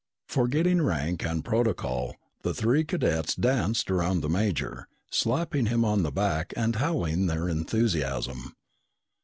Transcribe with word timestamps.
Forgetting 0.27 0.81
rank 0.81 1.23
and 1.23 1.45
protocol, 1.45 2.15
the 2.41 2.55
three 2.55 2.83
cadets 2.83 3.35
danced 3.35 3.91
around 3.91 4.21
the 4.21 4.29
major, 4.29 4.87
slapping 5.11 5.67
him 5.67 5.85
on 5.85 6.01
the 6.01 6.11
back 6.11 6.53
and 6.57 6.77
howling 6.77 7.27
their 7.27 7.47
enthusiasm. 7.47 8.55